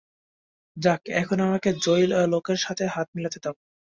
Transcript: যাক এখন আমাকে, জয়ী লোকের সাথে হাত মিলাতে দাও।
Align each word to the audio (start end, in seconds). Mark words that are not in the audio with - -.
যাক 0.77 1.01
এখন 1.21 1.37
আমাকে, 1.41 1.69
জয়ী 1.85 2.05
লোকের 2.27 2.57
সাথে 2.57 2.83
হাত 2.87 3.07
মিলাতে 3.15 3.39
দাও। 3.43 3.55